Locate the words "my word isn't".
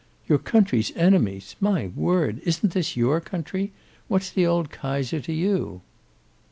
1.59-2.73